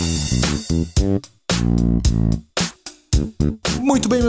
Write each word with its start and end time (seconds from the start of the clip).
Thank 0.00 0.98
you. 1.00 1.89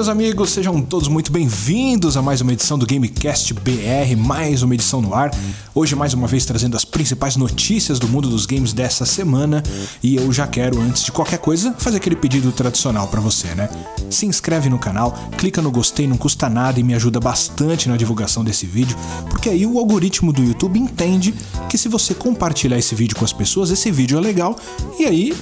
Meus 0.02 0.10
amigos, 0.10 0.50
sejam 0.50 0.82
todos 0.82 1.08
muito 1.08 1.32
bem-vindos 1.32 2.18
a 2.18 2.24
mais 2.24 2.42
uma 2.42 2.52
edição 2.52 2.76
do 2.76 2.88
Gamecast 2.88 3.54
BR, 3.54 4.18
mais 4.18 4.64
uma 4.64 4.74
edição 4.74 5.00
no 5.00 5.14
ar. 5.14 5.30
Hoje, 5.76 5.96
mais 5.96 6.16
uma 6.16 6.26
vez, 6.26 6.44
trazendo 6.44 6.76
as 6.76 6.84
principais 6.84 7.36
notícias 7.36 8.00
do 8.00 8.08
mundo 8.08 8.28
dos 8.28 8.48
games 8.48 8.74
dessa 8.74 9.06
semana. 9.06 9.62
E 10.02 10.16
eu 10.16 10.34
já 10.34 10.48
quero, 10.48 10.82
antes 10.82 11.04
de 11.04 11.12
qualquer 11.12 11.38
coisa, 11.38 11.76
fazer 11.78 11.98
aquele 11.98 12.16
pedido 12.16 12.52
tradicional 12.52 13.08
para 13.10 13.22
você, 13.22 13.54
né? 13.54 13.70
Se 14.10 14.26
inscreve 14.26 14.72
no 14.72 14.80
canal, 14.80 15.16
clica 15.38 15.62
no 15.62 15.70
gostei, 15.70 16.08
não 16.08 16.18
custa 16.18 16.50
nada 16.50 16.80
e 16.80 16.84
me 16.84 16.96
ajuda 16.96 17.20
bastante 17.20 17.88
na 17.88 17.96
divulgação 17.96 18.44
desse 18.44 18.66
vídeo, 18.66 18.98
porque 19.30 19.50
aí 19.50 19.68
o 19.68 19.78
algoritmo 19.78 20.34
do 20.34 20.44
YouTube 20.44 20.80
entende 20.80 21.32
que 21.70 21.78
se 21.78 21.88
você 21.88 22.16
compartilhar 22.16 22.80
esse 22.80 22.96
vídeo 22.96 23.16
com 23.16 23.24
as 23.24 23.32
pessoas, 23.32 23.70
esse 23.70 23.92
vídeo 23.92 24.18
é 24.18 24.22
legal 24.22 24.56
e 25.00 25.06
aí 25.06 25.34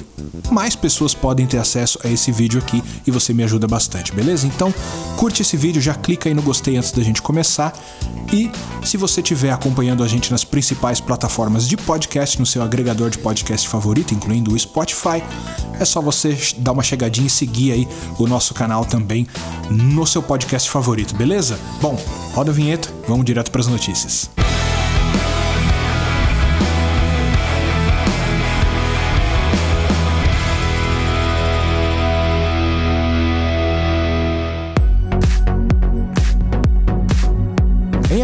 mais 0.52 0.76
pessoas 0.76 1.14
podem 1.14 1.48
ter 1.48 1.58
acesso 1.58 1.98
a 2.04 2.10
esse 2.10 2.32
vídeo 2.32 2.60
aqui 2.60 2.84
e 3.08 3.12
você 3.12 3.34
me 3.34 3.44
ajuda 3.44 3.66
bastante 3.68 4.12
beleza? 4.12 4.49
Então, 4.54 4.74
curte 5.16 5.42
esse 5.42 5.56
vídeo, 5.56 5.82
já 5.82 5.94
clica 5.94 6.30
aí 6.30 6.34
no 6.34 6.42
gostei 6.42 6.78
antes 6.78 6.92
da 6.92 7.04
gente 7.04 7.22
começar. 7.22 7.74
E 8.32 8.52
se 8.84 8.98
você 8.98 9.22
estiver 9.22 9.52
acompanhando 9.52 10.04
a 10.04 10.08
gente 10.08 10.32
nas 10.32 10.44
principais 10.44 11.00
plataformas 11.00 11.68
de 11.68 11.78
podcast, 11.78 12.40
no 12.40 12.46
seu 12.46 12.62
agregador 12.62 13.10
de 13.10 13.18
podcast 13.18 13.68
favorito, 13.68 14.14
incluindo 14.14 14.54
o 14.54 14.60
Spotify, 14.60 15.24
é 15.80 15.86
só 15.86 16.02
você 16.02 16.38
dar 16.58 16.72
uma 16.72 16.84
chegadinha 16.84 17.28
e 17.28 17.30
seguir 17.30 17.72
aí 17.72 17.88
o 18.18 18.28
nosso 18.28 18.54
canal 18.54 18.86
também 18.86 19.28
no 19.70 20.06
seu 20.06 20.22
podcast 20.22 20.70
favorito, 20.70 21.16
beleza? 21.16 21.60
Bom, 21.82 21.98
roda 22.34 22.52
a 22.52 22.54
vinheta, 22.54 22.94
vamos 23.08 23.26
direto 23.26 23.50
para 23.52 23.62
as 23.62 23.68
notícias. 23.68 24.30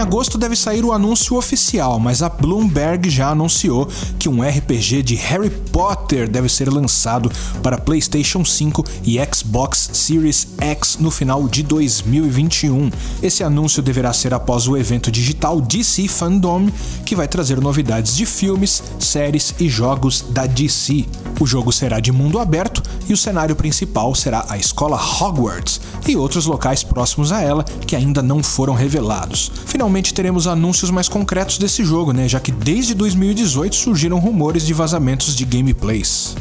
Agosto 0.05 0.37
deve 0.37 0.55
sair 0.55 0.85
o 0.85 0.93
anúncio 0.93 1.35
oficial, 1.35 1.99
mas 1.99 2.21
a 2.21 2.29
Bloomberg 2.29 3.09
já 3.09 3.29
anunciou 3.29 3.89
que 4.19 4.29
um 4.29 4.43
RPG 4.43 5.01
de 5.01 5.15
Harry 5.15 5.49
Potter 5.49 6.29
deve 6.29 6.47
ser 6.47 6.71
lançado 6.71 7.31
para 7.63 7.79
PlayStation 7.79 8.45
5 8.45 8.85
e 9.03 9.17
Xbox 9.33 9.89
Series 9.93 10.47
X 10.59 10.97
no 10.99 11.09
final 11.09 11.47
de 11.47 11.63
2021. 11.63 12.91
Esse 13.23 13.43
anúncio 13.43 13.81
deverá 13.81 14.13
ser 14.13 14.31
após 14.31 14.67
o 14.67 14.77
evento 14.77 15.09
digital 15.09 15.59
DC 15.59 16.07
Fandom, 16.07 16.69
que 17.03 17.15
vai 17.15 17.27
trazer 17.27 17.59
novidades 17.59 18.15
de 18.15 18.27
filmes, 18.27 18.83
séries 18.99 19.55
e 19.59 19.67
jogos 19.67 20.23
da 20.29 20.45
DC. 20.45 21.03
O 21.39 21.47
jogo 21.47 21.71
será 21.71 21.99
de 21.99 22.11
mundo 22.11 22.37
aberto 22.37 22.83
e 23.09 23.13
o 23.13 23.17
cenário 23.17 23.55
principal 23.55 24.13
será 24.13 24.45
a 24.49 24.57
escola 24.57 24.97
Hogwarts 24.97 25.81
e 26.11 26.17
outros 26.17 26.45
locais 26.45 26.83
próximos 26.83 27.31
a 27.31 27.41
ela 27.41 27.63
que 27.63 27.95
ainda 27.95 28.21
não 28.21 28.41
foram 28.43 28.73
revelados. 28.73 29.51
Finalmente 29.65 30.13
teremos 30.13 30.47
anúncios 30.47 30.91
mais 30.91 31.09
concretos 31.09 31.57
desse 31.57 31.83
jogo, 31.83 32.11
né? 32.11 32.27
Já 32.27 32.39
que 32.39 32.51
desde 32.51 32.93
2018 32.93 33.75
surgiram 33.75 34.19
rumores 34.19 34.65
de 34.65 34.73
vazamentos 34.73 35.35
de 35.35 35.45
gameplays. 35.45 36.35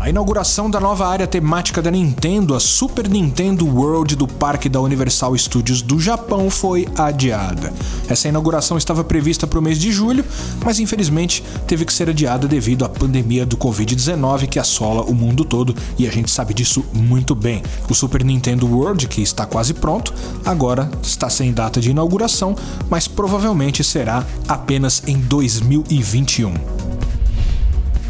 A 0.00 0.08
inauguração 0.08 0.70
da 0.70 0.78
nova 0.78 1.08
área 1.08 1.26
temática 1.26 1.82
da 1.82 1.90
Nintendo, 1.90 2.54
a 2.54 2.60
Super 2.60 3.08
Nintendo 3.08 3.66
World 3.66 4.14
do 4.14 4.28
Parque 4.28 4.68
da 4.68 4.80
Universal 4.80 5.36
Studios 5.36 5.82
do 5.82 5.98
Japão, 5.98 6.48
foi 6.48 6.86
adiada. 6.96 7.72
Essa 8.08 8.28
inauguração 8.28 8.78
estava 8.78 9.04
prevista 9.04 9.46
para 9.46 9.58
o 9.58 9.62
mês 9.62 9.78
de 9.78 9.92
julho, 9.92 10.24
mas 10.64 10.78
infelizmente 10.78 11.42
teve 11.66 11.84
que 11.84 11.92
ser 11.92 12.08
adiada 12.08 12.48
devido 12.48 12.84
à 12.84 12.88
pandemia 12.88 13.44
do 13.44 13.56
Covid-19 13.56 14.48
que 14.48 14.58
assola 14.58 15.02
o 15.02 15.14
mundo 15.14 15.44
todo 15.44 15.74
e 15.98 16.06
a 16.06 16.10
gente 16.10 16.30
sabe 16.30 16.54
disso 16.54 16.84
muito 16.92 17.34
bem. 17.34 17.62
O 17.88 17.94
Super 17.94 18.24
Nintendo 18.24 18.66
World, 18.66 19.06
que 19.08 19.22
está 19.22 19.44
quase 19.44 19.74
pronto, 19.74 20.14
agora 20.44 20.90
está 21.02 21.28
sem 21.28 21.52
data 21.52 21.80
de 21.80 21.90
inauguração, 21.90 22.56
mas 22.88 23.06
provavelmente 23.06 23.84
será 23.84 24.24
apenas 24.48 25.02
em 25.06 25.18
2021. 25.18 26.67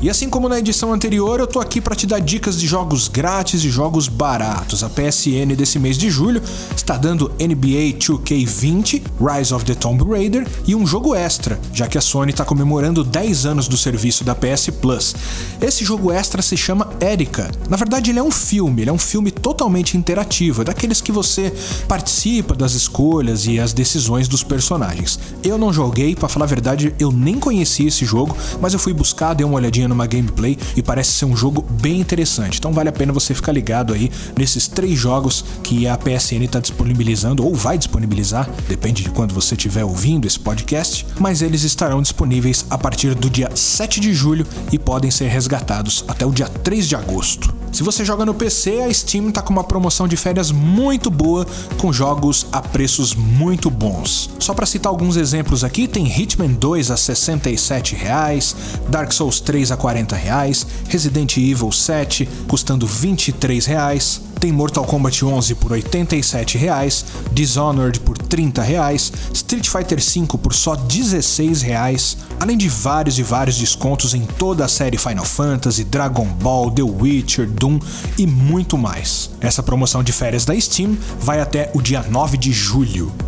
E 0.00 0.08
assim 0.08 0.30
como 0.30 0.48
na 0.48 0.60
edição 0.60 0.92
anterior, 0.92 1.40
eu 1.40 1.46
tô 1.46 1.58
aqui 1.58 1.80
para 1.80 1.96
te 1.96 2.06
dar 2.06 2.20
dicas 2.20 2.60
de 2.60 2.68
jogos 2.68 3.08
grátis 3.08 3.64
e 3.64 3.68
jogos 3.68 4.06
baratos. 4.06 4.84
A 4.84 4.88
PSN 4.88 5.56
desse 5.56 5.76
mês 5.76 5.98
de 5.98 6.08
julho 6.08 6.40
está 6.76 6.96
dando 6.96 7.32
NBA 7.40 7.98
2K20, 7.98 9.02
Rise 9.20 9.52
of 9.52 9.64
the 9.64 9.74
Tomb 9.74 10.04
Raider 10.08 10.46
e 10.68 10.76
um 10.76 10.86
jogo 10.86 11.16
extra, 11.16 11.58
já 11.74 11.88
que 11.88 11.98
a 11.98 12.00
Sony 12.00 12.30
está 12.30 12.44
comemorando 12.44 13.02
10 13.02 13.44
anos 13.44 13.66
do 13.66 13.76
serviço 13.76 14.22
da 14.22 14.36
PS 14.36 14.70
Plus. 14.80 15.16
Esse 15.60 15.84
jogo 15.84 16.12
extra 16.12 16.42
se 16.42 16.56
chama 16.56 16.88
Erika. 17.00 17.50
Na 17.68 17.76
verdade, 17.76 18.12
ele 18.12 18.20
é 18.20 18.22
um 18.22 18.30
filme, 18.30 18.82
ele 18.82 18.90
é 18.90 18.92
um 18.92 18.98
filme 18.98 19.32
totalmente 19.32 19.96
interativo, 19.96 20.62
é 20.62 20.64
daqueles 20.64 21.00
que 21.00 21.10
você 21.10 21.52
participa 21.88 22.54
das 22.54 22.74
escolhas 22.74 23.46
e 23.46 23.58
as 23.58 23.72
decisões 23.72 24.28
dos 24.28 24.44
personagens. 24.44 25.18
Eu 25.42 25.58
não 25.58 25.72
joguei, 25.72 26.14
para 26.14 26.28
falar 26.28 26.44
a 26.44 26.48
verdade, 26.48 26.94
eu 27.00 27.10
nem 27.10 27.40
conhecia 27.40 27.88
esse 27.88 28.04
jogo, 28.04 28.36
mas 28.60 28.72
eu 28.72 28.78
fui 28.78 28.92
buscar, 28.92 29.34
dei 29.34 29.44
uma 29.44 29.56
olhadinha 29.56 29.87
numa 29.88 30.06
gameplay 30.06 30.56
e 30.76 30.82
parece 30.82 31.12
ser 31.12 31.24
um 31.24 31.36
jogo 31.36 31.64
bem 31.80 32.00
interessante. 32.00 32.58
Então 32.58 32.72
vale 32.72 32.88
a 32.88 32.92
pena 32.92 33.12
você 33.12 33.34
ficar 33.34 33.52
ligado 33.52 33.92
aí 33.92 34.10
nesses 34.36 34.68
três 34.68 34.98
jogos 34.98 35.44
que 35.62 35.88
a 35.88 35.96
PSN 35.96 36.44
está 36.44 36.60
disponibilizando 36.60 37.44
ou 37.44 37.54
vai 37.54 37.78
disponibilizar, 37.78 38.48
depende 38.68 39.02
de 39.02 39.10
quando 39.10 39.34
você 39.34 39.54
estiver 39.54 39.84
ouvindo 39.84 40.26
esse 40.26 40.38
podcast, 40.38 41.06
mas 41.18 41.42
eles 41.42 41.62
estarão 41.64 42.02
disponíveis 42.02 42.66
a 42.70 42.78
partir 42.78 43.14
do 43.14 43.28
dia 43.28 43.50
7 43.54 44.00
de 44.00 44.12
julho 44.12 44.46
e 44.72 44.78
podem 44.78 45.10
ser 45.10 45.28
resgatados 45.28 46.04
até 46.06 46.24
o 46.24 46.30
dia 46.30 46.48
3 46.48 46.86
de 46.86 46.94
agosto. 46.94 47.57
Se 47.72 47.82
você 47.82 48.04
joga 48.04 48.24
no 48.24 48.34
PC, 48.34 48.82
a 48.82 48.92
Steam 48.92 49.28
está 49.28 49.42
com 49.42 49.52
uma 49.52 49.62
promoção 49.64 50.08
de 50.08 50.16
férias 50.16 50.50
muito 50.50 51.10
boa, 51.10 51.46
com 51.78 51.92
jogos 51.92 52.46
a 52.50 52.60
preços 52.60 53.14
muito 53.14 53.70
bons. 53.70 54.30
Só 54.38 54.54
para 54.54 54.66
citar 54.66 54.90
alguns 54.90 55.16
exemplos 55.16 55.62
aqui, 55.62 55.86
tem 55.86 56.06
Hitman 56.06 56.52
2 56.52 56.90
a 56.90 56.96
67 56.96 57.94
reais, 57.94 58.56
Dark 58.88 59.12
Souls 59.12 59.40
3 59.40 59.70
a 59.70 59.76
40 59.76 60.16
reais, 60.16 60.66
Resident 60.88 61.36
Evil 61.36 61.70
7 61.70 62.28
custando 62.48 62.86
23 62.86 63.66
reais, 63.66 64.20
tem 64.38 64.52
Mortal 64.52 64.84
Kombat 64.84 65.24
11 65.24 65.54
por 65.56 65.72
87 65.72 66.56
reais, 66.56 67.04
Dishonored 67.32 68.00
por 68.00 68.16
30 68.16 68.62
reais, 68.62 69.12
Street 69.32 69.68
Fighter 69.68 69.98
V 69.98 70.38
por 70.38 70.54
só 70.54 70.74
16 70.74 71.62
reais, 71.62 72.16
além 72.38 72.56
de 72.56 72.68
vários 72.68 73.18
e 73.18 73.22
vários 73.22 73.56
descontos 73.58 74.14
em 74.14 74.22
toda 74.22 74.64
a 74.64 74.68
série 74.68 74.96
Final 74.96 75.24
Fantasy, 75.24 75.84
Dragon 75.84 76.26
Ball, 76.26 76.70
The 76.70 76.82
Witcher, 76.82 77.48
Doom 77.48 77.78
e 78.16 78.26
muito 78.26 78.78
mais. 78.78 79.30
Essa 79.40 79.62
promoção 79.62 80.02
de 80.02 80.12
férias 80.12 80.44
da 80.44 80.58
Steam 80.58 80.96
vai 81.20 81.40
até 81.40 81.70
o 81.74 81.82
dia 81.82 82.02
9 82.02 82.36
de 82.36 82.52
julho. 82.52 83.27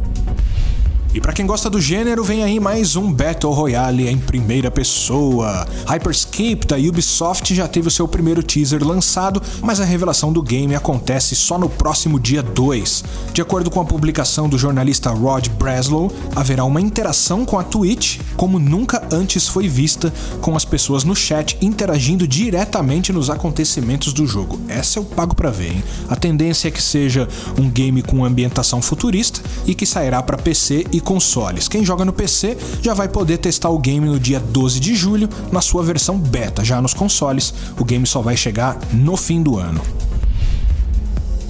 E 1.13 1.21
para 1.21 1.33
quem 1.33 1.45
gosta 1.45 1.69
do 1.69 1.81
gênero, 1.81 2.23
vem 2.23 2.45
aí 2.45 2.61
mais 2.61 2.95
um 2.95 3.13
Battle 3.13 3.53
Royale 3.53 4.09
em 4.09 4.17
primeira 4.17 4.71
pessoa. 4.71 5.67
Hyperscape 5.85 6.65
da 6.65 6.77
Ubisoft 6.77 7.53
já 7.53 7.67
teve 7.67 7.89
o 7.89 7.91
seu 7.91 8.07
primeiro 8.07 8.45
teaser 8.45 8.87
lançado, 8.87 9.43
mas 9.61 9.81
a 9.81 9.85
revelação 9.85 10.33
do 10.33 10.41
game 10.41 10.73
acontece 10.73 11.35
só 11.35 11.59
no 11.59 11.69
próximo 11.69 12.21
dia 12.21 12.45
2. 12.45 13.03
De 13.33 13.43
acordo 13.43 13.73
com 13.73 13.81
a 13.81 13.85
publicação 13.85 14.49
do 14.49 14.57
jornalista 14.57 15.11
Rod 15.11 15.49
Breslow, 15.49 16.13
haverá 16.37 16.65
uma 16.65 16.81
interação 16.81 17.45
com 17.45 17.59
a 17.59 17.65
Twitch 17.65 18.21
como 18.37 18.61
nunca 18.61 19.03
antes 19.11 19.49
foi 19.49 19.67
vista, 19.67 20.15
com 20.41 20.57
as 20.57 20.65
pessoas 20.65 21.03
no 21.03 21.17
chat 21.17 21.59
interagindo 21.61 22.27
diretamente 22.27 23.13
nos 23.13 23.29
acontecimentos 23.29 24.13
do 24.13 24.29
jogo. 24.29 24.61
Essa 24.69 25.01
eu 25.01 25.05
pago 25.05 25.35
para 25.35 25.51
ver, 25.51 25.73
hein? 25.73 25.85
A 26.09 26.15
tendência 26.15 26.69
é 26.69 26.71
que 26.71 26.81
seja 26.81 27.29
um 27.59 27.69
game 27.69 28.01
com 28.01 28.25
ambientação 28.25 28.81
futurista 28.81 29.41
e 29.67 29.75
que 29.75 29.85
sairá 29.85 30.23
para 30.23 30.39
PC 30.39 30.87
e 30.93 31.00
consoles. 31.03 31.69
Quem 31.69 31.85
joga 31.85 32.05
no 32.05 32.13
PC 32.13 32.57
já 32.83 32.95
vai 32.95 33.09
poder 33.09 33.39
testar 33.39 33.71
o 33.71 33.79
game 33.79 34.07
no 34.07 34.19
dia 34.19 34.41
12 34.41 34.81
de 34.81 34.95
julho 34.95 35.29
na 35.51 35.61
sua 35.61 35.83
versão 35.83 36.19
beta. 36.19 36.65
Já 36.65 36.81
nos 36.81 36.95
consoles, 36.95 37.53
o 37.79 37.85
game 37.85 38.07
só 38.07 38.21
vai 38.21 38.37
chegar 38.37 38.79
no 38.93 39.17
fim 39.17 39.43
do 39.43 39.59
ano. 39.59 39.81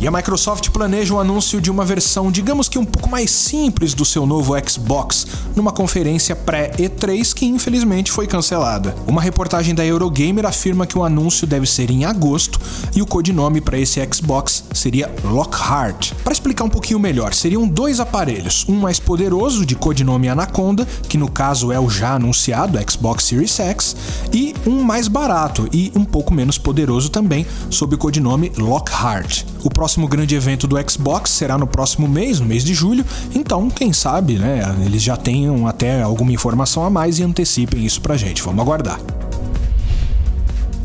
E 0.00 0.06
a 0.06 0.10
Microsoft 0.10 0.70
planeja 0.70 1.12
o 1.12 1.20
anúncio 1.20 1.60
de 1.60 1.70
uma 1.70 1.84
versão, 1.84 2.32
digamos 2.32 2.70
que 2.70 2.78
um 2.78 2.86
pouco 2.86 3.10
mais 3.10 3.30
simples 3.30 3.92
do 3.92 4.02
seu 4.02 4.24
novo 4.24 4.54
Xbox, 4.66 5.26
numa 5.54 5.70
conferência 5.70 6.34
pré-E3 6.34 7.34
que 7.34 7.44
infelizmente 7.44 8.10
foi 8.10 8.26
cancelada. 8.26 8.96
Uma 9.06 9.20
reportagem 9.20 9.74
da 9.74 9.84
Eurogamer 9.84 10.46
afirma 10.46 10.86
que 10.86 10.96
o 10.96 11.04
anúncio 11.04 11.46
deve 11.46 11.66
ser 11.66 11.90
em 11.90 12.06
agosto 12.06 12.58
e 12.96 13.02
o 13.02 13.06
codinome 13.06 13.60
para 13.60 13.78
esse 13.78 14.00
Xbox 14.10 14.64
seria 14.72 15.14
Lockhart. 15.22 16.14
Para 16.24 16.32
explicar 16.32 16.64
um 16.64 16.70
pouquinho 16.70 16.98
melhor, 16.98 17.34
seriam 17.34 17.68
dois 17.68 18.00
aparelhos, 18.00 18.64
um 18.70 18.80
mais 18.80 18.98
poderoso 18.98 19.66
de 19.66 19.74
codinome 19.74 20.30
Anaconda, 20.30 20.86
que 21.10 21.18
no 21.18 21.30
caso 21.30 21.70
é 21.72 21.78
o 21.78 21.90
já 21.90 22.14
anunciado 22.14 22.78
Xbox 22.90 23.24
Series 23.24 23.60
X, 23.60 23.94
e 24.32 24.54
um 24.66 24.82
mais 24.82 25.08
barato 25.08 25.68
e 25.70 25.92
um 25.94 26.06
pouco 26.06 26.32
menos 26.32 26.56
poderoso 26.56 27.10
também, 27.10 27.46
sob 27.68 27.96
o 27.96 27.98
codinome 27.98 28.50
Lockhart. 28.56 29.44
O 29.62 29.68
próximo 29.90 30.06
grande 30.06 30.36
evento 30.36 30.68
do 30.68 30.76
Xbox 30.88 31.30
será 31.30 31.58
no 31.58 31.66
próximo 31.66 32.06
mês, 32.06 32.38
no 32.38 32.46
mês 32.46 32.62
de 32.62 32.72
julho, 32.72 33.04
então 33.34 33.68
quem 33.68 33.92
sabe, 33.92 34.38
né, 34.38 34.62
eles 34.86 35.02
já 35.02 35.16
tenham 35.16 35.66
até 35.66 36.00
alguma 36.00 36.30
informação 36.30 36.84
a 36.84 36.90
mais 36.90 37.18
e 37.18 37.24
antecipem 37.24 37.84
isso 37.84 38.00
pra 38.00 38.16
gente. 38.16 38.40
Vamos 38.40 38.62
aguardar. 38.62 39.00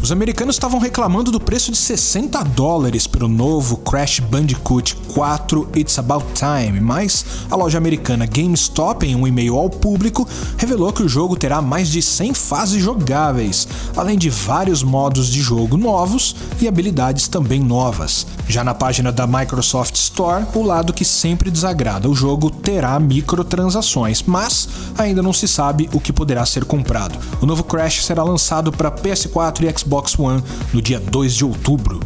Os 0.06 0.12
americanos 0.12 0.54
estavam 0.54 0.80
reclamando 0.80 1.31
do 1.31 1.40
preço 1.40 1.72
de 1.72 1.78
60 1.80 2.44
dólares 2.44 3.07
pelo 3.07 3.28
novo 3.28 3.78
Crash 3.78 4.19
Bandicoot 4.19 4.96
4 5.12 5.68
It's 5.75 5.98
About 5.98 6.28
Time, 6.36 6.80
mas 6.80 7.25
a 7.50 7.56
loja 7.56 7.80
americana 7.80 8.28
GameStop, 8.28 9.04
em 9.04 9.16
um 9.16 9.25
e-mail 9.25 9.56
ao 9.57 9.68
público, 9.68 10.28
revelou 10.60 10.94
que 10.94 11.02
o 11.02 11.10
jogo 11.10 11.36
terá 11.36 11.60
mais 11.60 11.90
de 11.90 12.04
100 12.04 12.36
fases 12.36 12.84
jogáveis, 12.84 13.68
além 13.98 14.16
de 14.16 14.30
vários 14.30 14.84
modos 14.84 15.25
de 15.25 15.42
jogo 15.42 15.75
novos 15.75 16.36
e 16.62 16.68
habilidades 16.68 17.28
também 17.28 17.60
novas. 17.60 18.28
Já 18.48 18.63
na 18.63 18.75
página 18.75 19.12
da 19.12 19.25
Microsoft 19.25 19.96
Store, 19.96 20.46
o 20.54 20.62
lado 20.62 20.94
que 20.94 21.04
sempre 21.04 21.50
desagrada, 21.50 22.07
o 22.07 22.13
jogo 22.13 22.52
terá 22.52 23.00
microtransações, 23.00 24.22
mas 24.22 24.69
ainda 24.96 25.24
não 25.24 25.34
se 25.34 25.48
sabe 25.48 25.90
o 25.92 26.00
que 26.00 26.13
poderá 26.13 26.46
ser 26.46 26.63
comprado. 26.63 27.18
O 27.42 27.48
novo 27.48 27.63
Crash 27.63 28.06
será 28.06 28.24
lançado 28.24 28.72
para 28.72 28.92
PS4 28.92 29.63
e 29.63 29.80
Xbox 29.80 29.94
One 30.18 30.44
no 30.74 30.81
dia 30.81 31.00
2 31.00 31.33
de 31.33 31.45
outubro. 31.45 32.00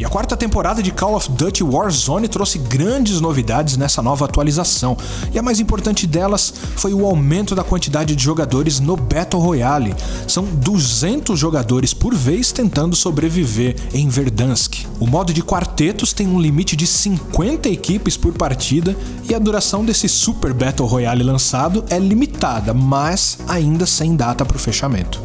E 0.00 0.04
a 0.04 0.08
quarta 0.08 0.34
temporada 0.34 0.82
de 0.82 0.90
Call 0.90 1.14
of 1.14 1.30
Duty 1.30 1.62
Warzone 1.62 2.26
trouxe 2.26 2.58
grandes 2.58 3.20
novidades 3.20 3.76
nessa 3.76 4.00
nova 4.00 4.24
atualização, 4.24 4.96
e 5.30 5.38
a 5.38 5.42
mais 5.42 5.60
importante 5.60 6.06
delas 6.06 6.54
foi 6.74 6.94
o 6.94 7.04
aumento 7.04 7.54
da 7.54 7.62
quantidade 7.62 8.16
de 8.16 8.24
jogadores 8.24 8.80
no 8.80 8.96
Battle 8.96 9.42
Royale. 9.42 9.94
São 10.26 10.44
200 10.44 11.38
jogadores 11.38 11.92
por 11.92 12.14
vez 12.14 12.50
tentando 12.50 12.96
sobreviver 12.96 13.76
em 13.92 14.08
Verdansk. 14.08 14.86
O 14.98 15.06
modo 15.06 15.34
de 15.34 15.42
quartetos 15.42 16.14
tem 16.14 16.26
um 16.26 16.40
limite 16.40 16.74
de 16.76 16.86
50 16.86 17.68
equipes 17.68 18.16
por 18.16 18.32
partida 18.32 18.96
e 19.28 19.34
a 19.34 19.38
duração 19.38 19.84
desse 19.84 20.08
Super 20.08 20.54
Battle 20.54 20.88
Royale 20.88 21.22
lançado 21.22 21.84
é 21.90 21.98
limitada, 21.98 22.72
mas 22.72 23.36
ainda 23.46 23.84
sem 23.84 24.16
data 24.16 24.46
para 24.46 24.56
o 24.56 24.60
fechamento. 24.60 25.20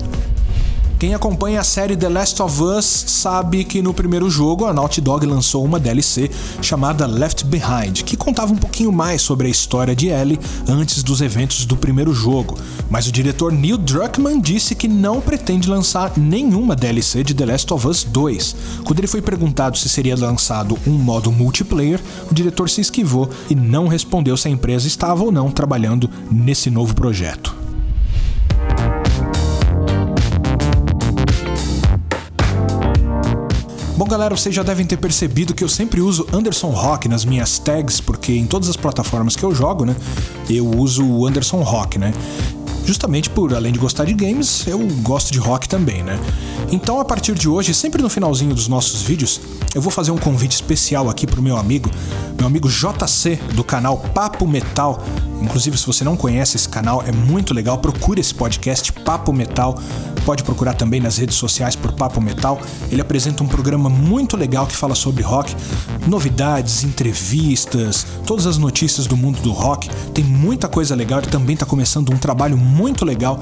Quem 0.98 1.14
acompanha 1.14 1.60
a 1.60 1.64
série 1.64 1.98
The 1.98 2.08
Last 2.08 2.42
of 2.42 2.64
Us 2.64 2.86
sabe 2.86 3.66
que 3.66 3.82
no 3.82 3.94
primeiro 3.94 4.30
jogo 4.30 4.66
a 4.66 4.74
Naughty 4.74 5.02
Dog 5.02 5.26
lançou 5.26 5.66
uma 5.66 5.78
DLC 5.78 6.32
chamada 6.62 7.06
Left 7.06 7.44
Behind, 7.44 8.02
que 8.04 8.16
contava 8.16 8.54
um 8.54 8.58
pouquinho 8.58 8.94
mais 8.94 9.22
sobre 9.22 9.48
a 9.48 9.50
história 9.50 9.94
de 9.94 10.08
Ellie 10.08 10.40
antes 10.70 11.04
dos 11.04 11.20
eventos 11.20 11.66
do 11.66 11.76
primeiro 11.76 12.14
jogo. 12.14 12.58
Mas 12.90 13.08
o 13.08 13.12
diretor 13.12 13.52
Neil 13.52 13.78
Druckmann 13.78 14.40
disse 14.40 14.74
que 14.74 14.88
não 14.88 15.20
pretende 15.20 15.70
lançar 15.70 16.14
nenhuma 16.18 16.78
DLC 16.78 17.26
de 17.26 17.34
The 17.34 17.46
Last 17.46 17.74
of 17.74 17.88
Us 17.88 18.06
2. 18.06 18.56
Quando 18.86 19.00
ele 19.00 19.08
foi 19.08 19.22
perguntado 19.22 19.78
se 19.78 19.90
seria 19.90 20.16
lançado 20.16 20.80
um 20.88 20.94
modo 20.94 21.30
multiplayer, 21.30 22.00
o 22.32 22.34
diretor 22.34 22.70
se 22.70 22.80
esquivou 22.80 23.30
e 23.50 23.56
não 23.56 23.90
respondeu 23.90 24.38
se 24.38 24.48
a 24.48 24.52
empresa 24.52 24.88
estava 24.88 25.26
ou 25.26 25.32
não 25.32 25.52
trabalhando 25.52 26.10
nesse 26.32 26.70
novo 26.70 26.96
projeto. 26.96 27.65
Bom, 33.98 34.04
galera, 34.04 34.36
vocês 34.36 34.54
já 34.54 34.62
devem 34.62 34.86
ter 34.86 34.98
percebido 34.98 35.54
que 35.54 35.64
eu 35.64 35.70
sempre 35.70 36.02
uso 36.02 36.28
Anderson 36.34 36.68
Rock 36.68 37.08
nas 37.08 37.24
minhas 37.24 37.58
tags, 37.58 38.02
porque 38.02 38.34
em 38.34 38.46
todas 38.46 38.68
as 38.68 38.76
plataformas 38.76 39.38
que 39.38 39.44
eu 39.44 39.56
jogo, 39.56 39.86
né, 39.86 39.96
eu 40.50 40.70
uso 40.70 41.06
o 41.06 41.26
Anderson 41.26 41.62
Rock, 41.62 41.98
né? 41.98 42.14
Justamente 42.86 43.30
por, 43.30 43.54
além 43.54 43.72
de 43.72 43.80
gostar 43.80 44.04
de 44.04 44.14
games, 44.14 44.68
eu 44.68 44.80
gosto 45.02 45.32
de 45.32 45.40
rock 45.40 45.70
também, 45.70 46.04
né? 46.04 46.20
Então, 46.72 47.00
a 47.00 47.06
partir 47.06 47.34
de 47.36 47.48
hoje, 47.48 47.74
sempre 47.74 48.02
no 48.02 48.10
finalzinho 48.10 48.54
dos 48.54 48.68
nossos 48.68 49.02
vídeos, 49.02 49.40
eu 49.74 49.82
vou 49.82 49.92
fazer 49.92 50.12
um 50.12 50.18
convite 50.18 50.52
especial 50.52 51.10
aqui 51.10 51.26
pro 51.26 51.42
meu 51.42 51.56
amigo, 51.56 51.90
meu 52.38 52.46
amigo 52.46 52.68
JC, 52.70 53.38
do 53.54 53.64
canal 53.64 53.98
Papo 53.98 54.46
Metal. 54.46 55.02
Inclusive, 55.42 55.78
se 55.78 55.88
você 55.88 56.04
não 56.04 56.18
conhece 56.18 56.58
esse 56.58 56.68
canal, 56.68 57.02
é 57.08 57.14
muito 57.14 57.54
legal, 57.54 57.78
procure 57.78 58.20
esse 58.20 58.36
podcast 58.36 58.92
Papo 58.92 59.32
Metal. 59.32 59.74
Pode 60.26 60.44
procurar 60.44 60.74
também 60.74 61.00
nas 61.00 61.18
redes 61.18 61.36
sociais 61.36 61.76
por 61.76 61.92
Papo 61.92 62.20
Metal. 62.20 62.60
Ele 62.92 63.00
apresenta 63.00 63.44
um 63.44 63.48
programa 63.48 63.90
muito 63.90 64.36
legal 64.36 64.66
que 64.66 64.76
fala 64.76 64.96
sobre 64.96 65.22
rock, 65.22 65.56
novidades, 66.08 66.84
entrevistas, 66.84 68.06
todas 68.26 68.48
as 68.48 68.58
notícias 68.58 69.06
do 69.06 69.16
mundo 69.16 69.40
do 69.42 69.52
rock. 69.52 69.88
Tem 70.14 70.24
muita 70.24 70.68
coisa 70.68 70.96
legal. 70.96 71.20
Ele 71.20 71.28
também 71.28 71.54
está 71.54 71.66
começando 71.66 72.12
um 72.12 72.18
trabalho 72.18 72.58
muito 72.58 73.06
legal 73.06 73.40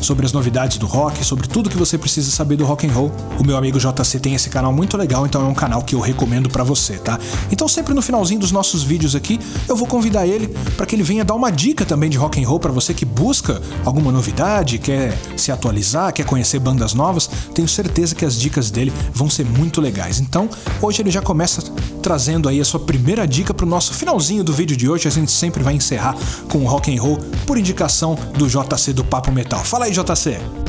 sobre 0.00 0.24
as 0.26 0.32
novidades 0.32 0.78
do 0.78 0.86
rock, 0.86 1.24
sobre 1.24 1.46
tudo 1.46 1.68
que 1.68 1.76
você 1.76 1.98
precisa 1.98 2.30
saber 2.30 2.56
do 2.56 2.64
rock 2.64 2.86
and 2.86 2.92
roll. 2.92 3.12
O 3.38 3.44
meu 3.44 3.56
amigo 3.56 3.78
JC 3.78 4.18
tem 4.18 4.34
esse 4.34 4.48
canal 4.48 4.72
muito 4.72 4.96
legal, 4.96 5.26
então 5.26 5.42
é 5.42 5.44
um 5.44 5.54
canal 5.54 5.82
que 5.82 5.94
eu 5.94 6.00
recomendo 6.00 6.48
para 6.48 6.64
você, 6.64 6.94
tá? 6.94 7.18
Então 7.50 7.68
sempre 7.68 7.94
no 7.94 8.02
finalzinho 8.02 8.40
dos 8.40 8.50
nossos 8.50 8.82
vídeos 8.82 9.14
aqui, 9.14 9.38
eu 9.68 9.76
vou 9.76 9.86
convidar 9.86 10.26
ele 10.26 10.48
para 10.76 10.86
que 10.86 10.94
ele 10.94 11.02
venha 11.02 11.24
dar 11.24 11.34
uma 11.34 11.50
dica 11.50 11.84
também 11.84 12.08
de 12.08 12.16
rock 12.16 12.42
and 12.42 12.48
roll 12.48 12.58
para 12.58 12.72
você 12.72 12.94
que 12.94 13.04
busca 13.04 13.60
alguma 13.84 14.10
novidade, 14.10 14.78
quer 14.78 15.16
se 15.36 15.52
atualizar, 15.52 16.12
quer 16.12 16.19
conhecer 16.24 16.58
bandas 16.58 16.94
novas. 16.94 17.28
Tenho 17.54 17.68
certeza 17.68 18.14
que 18.14 18.24
as 18.24 18.38
dicas 18.38 18.70
dele 18.70 18.92
vão 19.12 19.28
ser 19.28 19.44
muito 19.44 19.80
legais. 19.80 20.20
Então, 20.20 20.48
hoje 20.80 21.02
ele 21.02 21.10
já 21.10 21.22
começa 21.22 21.62
trazendo 22.02 22.48
aí 22.48 22.60
a 22.60 22.64
sua 22.64 22.80
primeira 22.80 23.26
dica 23.26 23.52
para 23.52 23.66
o 23.66 23.68
nosso 23.68 23.94
finalzinho 23.94 24.44
do 24.44 24.52
vídeo 24.52 24.76
de 24.76 24.88
hoje. 24.88 25.08
A 25.08 25.10
gente 25.10 25.30
sempre 25.30 25.62
vai 25.62 25.74
encerrar 25.74 26.16
com 26.48 26.58
o 26.58 26.66
rock 26.66 26.94
and 26.94 27.00
roll 27.00 27.18
por 27.46 27.58
indicação 27.58 28.16
do 28.36 28.48
JC 28.48 28.92
do 28.92 29.04
Papo 29.04 29.30
Metal. 29.30 29.62
Fala 29.64 29.86
aí, 29.86 29.92
JC. 29.92 30.59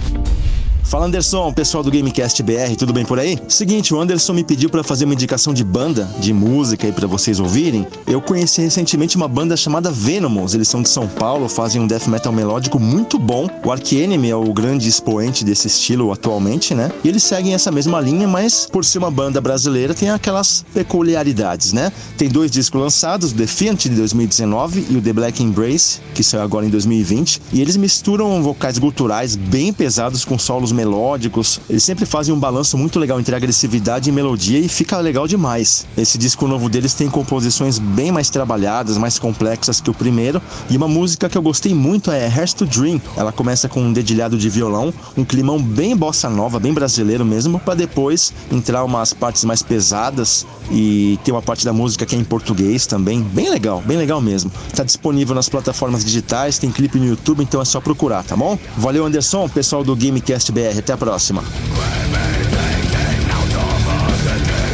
Fala 0.84 1.06
Anderson, 1.06 1.54
pessoal 1.54 1.84
do 1.84 1.92
Gamecast 1.92 2.44
BR, 2.44 2.76
tudo 2.78 2.92
bem 2.92 3.06
por 3.06 3.18
aí? 3.18 3.40
Seguinte, 3.48 3.94
o 3.94 4.00
Anderson 4.02 4.34
me 4.34 4.44
pediu 4.44 4.70
para 4.70 4.84
fazer 4.84 5.06
uma 5.06 5.14
indicação 5.14 5.54
de 5.54 5.64
banda, 5.64 6.10
de 6.20 6.34
música 6.34 6.86
aí 6.86 6.92
para 6.92 7.08
vocês 7.08 7.40
ouvirem. 7.40 7.88
Eu 8.06 8.22
conheci 8.22 8.62
recentemente 8.62 9.16
uma 9.16 9.28
banda 9.28 9.56
chamada 9.56 9.90
Venomous, 9.90 10.54
eles 10.54 10.68
são 10.68 10.82
de 10.82 10.90
São 10.90 11.08
Paulo, 11.08 11.48
fazem 11.48 11.82
um 11.82 11.88
death 11.88 12.08
metal 12.08 12.34
melódico 12.34 12.78
muito 12.78 13.18
bom. 13.18 13.48
O 13.64 13.72
Ark 13.72 13.96
Enemy 13.96 14.32
é 14.32 14.36
o 14.36 14.52
grande 14.52 14.90
expoente 14.90 15.46
desse 15.46 15.68
estilo 15.68 16.12
atualmente, 16.12 16.76
né? 16.76 16.92
E 17.06 17.08
eles 17.08 17.24
seguem 17.24 17.54
essa 17.54 17.72
mesma 17.72 18.02
linha, 18.02 18.28
mas 18.28 18.68
por 18.70 18.84
ser 18.84 18.98
uma 18.98 19.12
banda 19.12 19.40
brasileira 19.40 19.94
tem 19.94 20.10
aquelas 20.10 20.66
peculiaridades, 20.74 21.72
né? 21.72 21.90
Tem 22.18 22.28
dois 22.28 22.52
discos 22.52 22.82
lançados, 22.82 23.32
o 23.32 23.36
Defiant 23.36 23.84
de 23.84 23.90
2019 23.92 24.88
e 24.90 24.98
o 24.98 25.02
The 25.02 25.14
Black 25.14 25.42
Embrace, 25.42 26.02
que 26.14 26.24
saiu 26.24 26.42
agora 26.44 26.66
em 26.66 26.70
2020, 26.70 27.42
e 27.54 27.62
eles 27.62 27.78
misturam 27.78 28.44
vocais 28.44 28.78
guturais 28.78 29.38
bem 29.38 29.72
pesados 29.72 30.26
com 30.26 30.38
solos 30.38 30.72
melódicos. 30.82 31.62
Eles 31.70 31.84
sempre 31.84 32.06
fazem 32.06 32.34
um 32.34 32.40
balanço 32.40 32.78
muito 32.78 32.98
legal 32.98 33.20
entre 33.20 33.36
agressividade 33.36 34.10
e 34.10 34.12
melodia 34.12 34.60
e 34.60 34.68
fica 34.68 34.98
legal 34.98 35.28
demais. 35.28 35.86
Esse 35.96 36.18
disco 36.18 36.48
novo 36.48 36.70
deles 36.70 36.94
tem 36.96 37.08
composições 37.08 37.78
bem 37.78 38.12
mais 38.12 38.30
trabalhadas, 38.30 38.98
mais 38.98 39.20
complexas 39.20 39.80
que 39.80 39.90
o 39.90 39.94
primeiro. 39.94 40.42
E 40.70 40.78
uma 40.78 40.88
música 40.88 41.30
que 41.30 41.38
eu 41.38 41.42
gostei 41.42 41.74
muito 41.74 42.12
é 42.12 42.26
Hearts 42.26 42.54
to 42.54 42.66
Dream. 42.66 43.00
Ela 43.16 43.32
começa 43.32 43.70
com 43.70 43.82
um 43.82 43.94
dedilhado 43.94 44.38
de 44.38 44.50
violão, 44.50 44.92
um 45.16 45.24
climão 45.24 45.62
bem 45.62 45.96
bossa 45.96 46.30
nova, 46.30 46.60
bem 46.60 46.74
brasileiro 46.74 47.24
mesmo, 47.24 47.60
para 47.60 47.76
depois 47.76 48.34
entrar 48.52 48.84
umas 48.84 49.14
partes 49.14 49.46
mais 49.46 49.62
pesadas 49.62 50.46
e 50.72 51.20
tem 51.24 51.34
uma 51.34 51.42
parte 51.42 51.64
da 51.64 51.74
música 51.74 52.06
que 52.06 52.16
é 52.16 52.20
em 52.20 52.24
português 52.24 52.88
também, 52.88 53.22
bem 53.22 53.50
legal, 53.50 53.84
bem 53.86 53.98
legal 53.98 54.20
mesmo. 54.20 54.52
Tá 54.76 54.84
disponível 54.84 55.36
nas 55.36 55.48
plataformas 55.48 56.04
digitais, 56.04 56.58
tem 56.58 56.72
clipe 56.72 56.98
no 56.98 57.06
YouTube, 57.06 57.44
então 57.44 57.62
é 57.62 57.66
só 57.66 57.80
procurar, 57.80 58.24
tá 58.24 58.36
bom? 58.36 58.58
Valeu 58.78 59.06
Anderson, 59.06 59.48
pessoal 59.48 59.84
do 59.84 59.96
Gamecast 59.96 60.52
BR. 60.62 60.80
Até 60.80 60.94
a 60.94 60.98
próxima. 60.98 61.44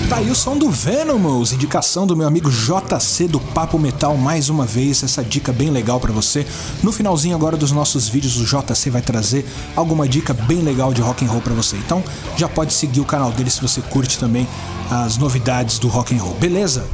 Tá 0.09 0.17
aí 0.17 0.29
o 0.29 0.35
som 0.35 0.57
do 0.57 0.69
Venomous, 0.71 1.51
indicação 1.51 2.07
do 2.07 2.15
meu 2.15 2.25
amigo 2.25 2.49
JC 2.49 3.27
do 3.27 3.41
Papo 3.41 3.77
Metal 3.77 4.15
mais 4.15 4.47
uma 4.47 4.65
vez, 4.65 5.03
essa 5.03 5.21
dica 5.21 5.51
bem 5.51 5.69
legal 5.69 5.99
para 5.99 6.13
você. 6.13 6.45
No 6.81 6.93
finalzinho 6.93 7.35
agora 7.35 7.57
dos 7.57 7.73
nossos 7.73 8.07
vídeos 8.07 8.37
o 8.37 8.45
JC 8.45 8.89
vai 8.89 9.01
trazer 9.01 9.45
alguma 9.75 10.07
dica 10.07 10.33
bem 10.33 10.61
legal 10.61 10.93
de 10.93 11.01
rock 11.01 11.25
and 11.25 11.29
roll 11.29 11.41
para 11.41 11.53
você. 11.53 11.75
Então, 11.75 12.01
já 12.37 12.47
pode 12.47 12.73
seguir 12.73 13.01
o 13.01 13.05
canal 13.05 13.31
dele 13.31 13.49
se 13.49 13.61
você 13.61 13.81
curte 13.81 14.17
também 14.17 14.47
as 14.89 15.17
novidades 15.17 15.77
do 15.77 15.89
rock 15.89 16.15
and 16.15 16.21
roll. 16.21 16.35
Beleza? 16.35 16.85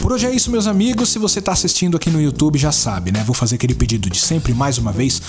Por 0.00 0.12
hoje 0.12 0.26
é 0.26 0.34
isso, 0.34 0.50
meus 0.50 0.66
amigos. 0.66 1.10
Se 1.10 1.18
você 1.18 1.40
está 1.40 1.52
assistindo 1.52 1.96
aqui 1.96 2.08
no 2.08 2.20
YouTube, 2.20 2.58
já 2.58 2.72
sabe, 2.72 3.12
né? 3.12 3.22
Vou 3.22 3.34
fazer 3.34 3.56
aquele 3.56 3.74
pedido 3.74 4.08
de 4.08 4.18
sempre 4.18 4.54
mais 4.54 4.78
uma 4.78 4.92
vez. 4.92 5.20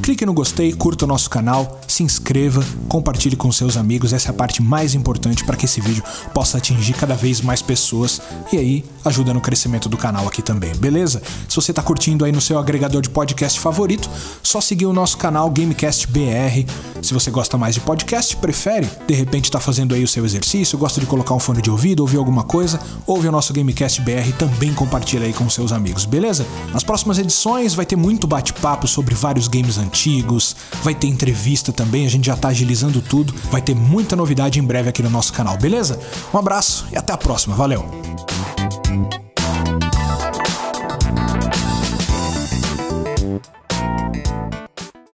Clique 0.00 0.24
no 0.24 0.32
gostei, 0.32 0.72
curta 0.72 1.04
o 1.04 1.08
nosso 1.08 1.28
canal, 1.28 1.80
se 1.88 2.04
inscreva, 2.04 2.64
compartilhe 2.88 3.34
com 3.34 3.50
seus 3.50 3.76
amigos. 3.76 4.12
Essa 4.12 4.28
é 4.28 4.30
a 4.30 4.34
parte 4.34 4.62
mais 4.62 4.94
importante 4.94 5.44
para 5.44 5.56
que 5.56 5.64
esse 5.64 5.80
vídeo 5.80 6.04
possa 6.32 6.58
atingir 6.58 6.92
cada 6.94 7.16
vez 7.16 7.40
mais 7.40 7.60
pessoas 7.60 8.20
e 8.52 8.56
aí 8.56 8.84
ajuda 9.04 9.34
no 9.34 9.40
crescimento 9.40 9.88
do 9.88 9.96
canal 9.96 10.28
aqui 10.28 10.42
também, 10.42 10.72
beleza? 10.76 11.20
Se 11.48 11.56
você 11.56 11.72
está 11.72 11.82
curtindo 11.82 12.24
aí 12.24 12.30
no 12.30 12.40
seu 12.40 12.58
agregador 12.58 13.02
de 13.02 13.10
podcast 13.10 13.58
favorito, 13.58 14.08
só 14.42 14.60
seguir 14.60 14.86
o 14.86 14.92
nosso 14.92 15.18
canal 15.18 15.50
Gamecast 15.50 16.06
BR. 16.06 16.70
Se 17.02 17.12
você 17.12 17.30
gosta 17.30 17.58
mais 17.58 17.74
de 17.74 17.80
podcast, 17.80 18.36
prefere, 18.36 18.88
de 19.06 19.14
repente 19.14 19.46
está 19.46 19.58
fazendo 19.58 19.94
aí 19.94 20.04
o 20.04 20.08
seu 20.08 20.24
exercício, 20.24 20.78
gosta 20.78 21.00
de 21.00 21.06
colocar 21.06 21.34
um 21.34 21.40
fone 21.40 21.60
de 21.60 21.70
ouvido, 21.70 22.00
ouvir 22.00 22.18
alguma 22.18 22.44
coisa, 22.44 22.80
ouve 23.06 23.26
o 23.26 23.32
nosso 23.32 23.52
Gamecast 23.52 23.95
BR 24.00 24.32
também 24.38 24.72
compartilha 24.72 25.26
aí 25.26 25.32
com 25.32 25.48
seus 25.48 25.72
amigos, 25.72 26.04
beleza? 26.04 26.46
Nas 26.72 26.84
próximas 26.84 27.18
edições 27.18 27.74
vai 27.74 27.86
ter 27.86 27.96
muito 27.96 28.26
bate-papo 28.26 28.86
sobre 28.86 29.14
vários 29.14 29.48
games 29.48 29.78
antigos, 29.78 30.56
vai 30.82 30.94
ter 30.94 31.08
entrevista 31.08 31.72
também, 31.72 32.06
a 32.06 32.10
gente 32.10 32.26
já 32.26 32.36
tá 32.36 32.48
agilizando 32.48 33.00
tudo, 33.00 33.34
vai 33.50 33.60
ter 33.60 33.74
muita 33.74 34.16
novidade 34.16 34.58
em 34.58 34.64
breve 34.64 34.88
aqui 34.88 35.02
no 35.02 35.10
nosso 35.10 35.32
canal, 35.32 35.56
beleza? 35.56 35.98
Um 36.32 36.38
abraço 36.38 36.86
e 36.92 36.96
até 36.96 37.12
a 37.12 37.16
próxima, 37.16 37.54
valeu! 37.54 37.84